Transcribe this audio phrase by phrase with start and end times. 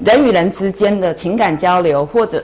[0.00, 2.42] 人与人之间的情感交流，或者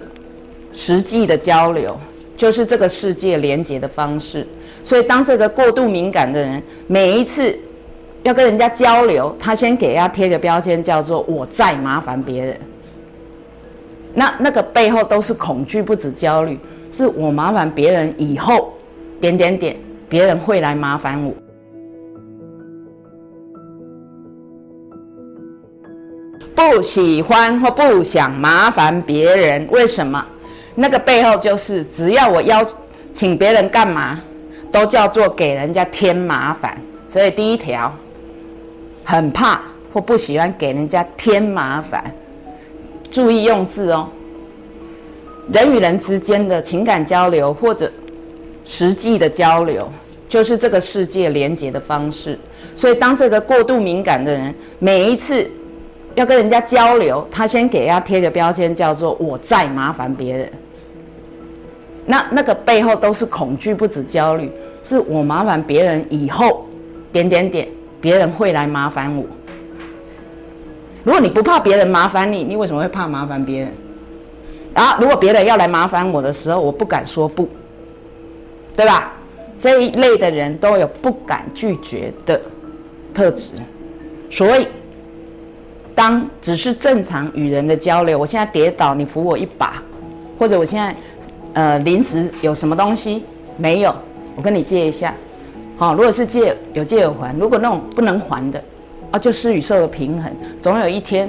[0.72, 1.98] 实际的交流，
[2.36, 4.46] 就是这个世界连接的方式。
[4.84, 7.58] 所以，当这个过度敏感的人，每一次
[8.22, 12.56] 要跟人家交流，他先给人家贴个标签，叫做“我在麻烦别人”。
[14.14, 16.58] 那那个背后都是恐惧，不止焦虑，
[16.92, 18.72] 是我麻烦别人以后，
[19.20, 19.76] 点点点，
[20.08, 21.32] 别人会来麻烦我。
[26.60, 30.22] 不喜欢或不想麻烦别人，为什么？
[30.74, 32.62] 那个背后就是，只要我邀
[33.14, 34.20] 请别人干嘛，
[34.70, 36.76] 都叫做给人家添麻烦。
[37.08, 37.90] 所以第一条，
[39.04, 42.04] 很怕或不喜欢给人家添麻烦。
[43.10, 44.06] 注意用字哦。
[45.50, 47.90] 人与人之间的情感交流，或者
[48.66, 49.90] 实际的交流，
[50.28, 52.38] 就是这个世界连接的方式。
[52.76, 55.50] 所以，当这个过度敏感的人，每一次
[56.20, 60.52] 要跟人家交流，他先给人家贴个标签，叫做“我在麻烦别人”。
[62.04, 64.52] 那那个背后都是恐惧，不止焦虑，
[64.84, 66.66] 是我麻烦别人以后，
[67.10, 67.66] 点点点，
[68.02, 69.24] 别人会来麻烦我。
[71.04, 73.72] 如果你不怕别人麻烦你，你为什么会怕麻烦别人？
[74.74, 77.48] 然后，如果别人要来麻烦我的时候，我不敢说不，
[78.76, 79.12] 对吧？
[79.58, 82.38] 这一类的人都有不敢拒绝的
[83.14, 83.54] 特质。
[84.30, 84.68] 所以，
[85.94, 89.82] 当只是正常与人的交流，我现在跌倒，你扶我一把，
[90.38, 90.94] 或者我现在
[91.54, 93.24] 呃临时有什么东西
[93.56, 93.94] 没有，
[94.36, 95.14] 我跟你借一下。
[95.76, 98.62] 好，如果是借有借有还，如果那种不能还的。
[99.12, 100.30] 啊，就失与受的平衡，
[100.60, 101.28] 总有一天，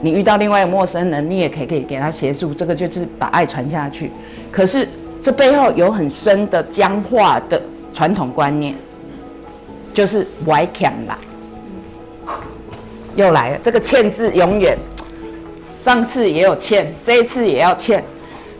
[0.00, 4.10] 你遇到另外一个陌生人，你也可以可以给他协助，这个就是把爱传下去。
[4.50, 4.88] 可是
[5.22, 8.74] 这背后有很深的僵化的传统观念，
[9.94, 11.16] 就是歪强啦，
[13.16, 14.76] 又来了，这个欠字永远，
[15.66, 18.02] 上次也有欠，这一次也要欠，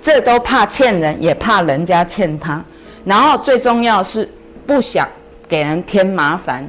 [0.02, 2.64] 这都怕欠人，也怕人家欠他，
[3.04, 4.28] 然后最重要是
[4.66, 5.08] 不想
[5.48, 6.68] 给人添麻烦，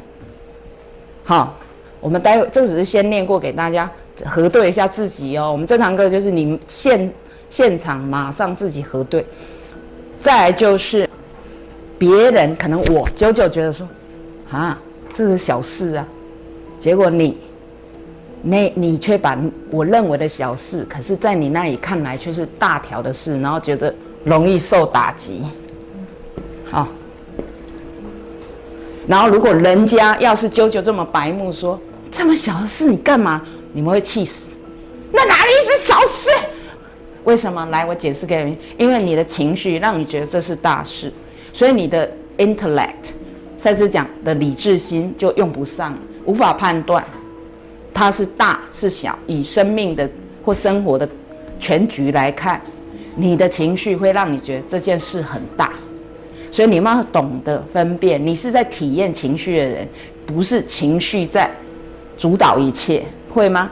[1.23, 1.57] 好。
[1.99, 3.87] 我们待会这只是先念过给大家
[4.25, 5.51] 核对一下自己哦。
[5.51, 7.13] 我们这堂课就是你们现
[7.47, 9.23] 现场马上自己核对。
[10.19, 11.07] 再来就是
[11.99, 13.87] 别人可能我九九觉得说
[14.49, 14.79] 啊
[15.13, 16.07] 这是小事啊，
[16.79, 17.37] 结果你
[18.41, 19.37] 那你却把
[19.69, 23.93] 我认为的小事，可是在你那里看来却是大条的事，然后觉得
[24.23, 25.43] 容易受打击。
[26.69, 26.87] 好，
[29.07, 31.79] 然后如果人家要是九九这么白目说。
[32.13, 33.41] 这么小的事你干嘛？
[33.71, 34.53] 你们会气死。
[35.13, 36.29] 那哪里是小事？
[37.23, 37.65] 为什么？
[37.67, 38.57] 来，我解释给你。
[38.77, 41.09] 因为你的情绪让你觉得这是大事，
[41.53, 43.13] 所以你的 intellect，
[43.57, 47.01] 赛斯讲的理智心就用不上，无法判断
[47.93, 49.17] 它是大是小。
[49.27, 50.09] 以生命的
[50.43, 51.07] 或生活的
[51.59, 52.61] 全局来看，
[53.15, 55.71] 你的情绪会让你觉得这件事很大，
[56.51, 59.87] 所以你们要懂得分辨，你是在体验情绪的人，
[60.25, 61.49] 不是情绪在。
[62.17, 63.03] 主导一切
[63.33, 63.71] 会吗？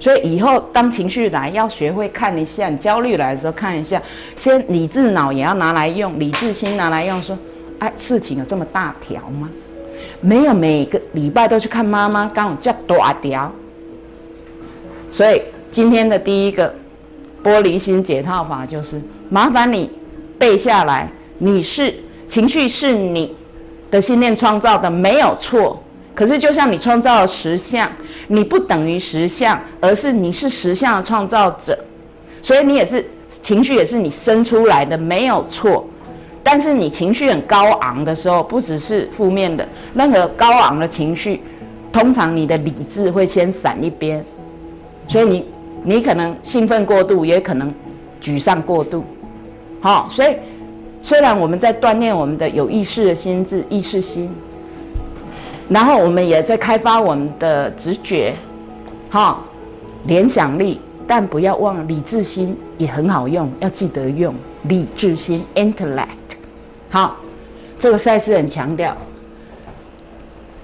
[0.00, 4.02] 所以以后当情绪来，要学会看一下；你焦虑来的时候看一下，
[4.36, 7.20] 先理智脑也要拿来用，理智心拿来用。
[7.20, 7.36] 说，
[7.80, 9.50] 哎，事情有这么大条吗？
[10.24, 13.52] 没有，每个礼拜都去看妈妈，刚好叫大条。
[15.10, 16.74] 所以今天的第一个
[17.42, 18.98] 玻璃心解套法就是
[19.28, 19.90] 麻烦你
[20.38, 21.10] 背下来。
[21.36, 21.94] 你是
[22.26, 23.36] 情绪是你
[23.90, 25.82] 的信念创造的，没有错。
[26.14, 27.86] 可是，就像你创造了实相，
[28.28, 31.78] 你不等于实相，而是你是实相的创造者，
[32.40, 35.86] 所以你也是情绪，也是你生出来的，没有错。
[36.44, 41.40] 但是你情绪很高昂的时候，不只是负面的，任何高昂的情绪，
[41.90, 44.22] 通常你的理智会先闪一边，
[45.08, 45.44] 所以你
[45.82, 47.72] 你可能兴奋过度，也可能
[48.22, 49.02] 沮丧过度。
[49.80, 50.36] 好，所以
[51.02, 54.30] 虽然我们在锻炼我们的有意识的心智、意识心。
[55.66, 58.34] 然后我们也在开发我们的直觉，
[59.08, 59.38] 哈，
[60.06, 66.23] 联想力，但不要忘了理智心也很好用，要记得用理智心 （intellect）。
[66.94, 67.16] 好，
[67.76, 68.96] 这个赛事很强调，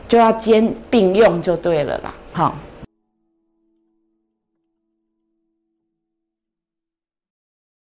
[0.07, 2.15] 就要兼并用就对了啦。
[2.33, 2.55] 好。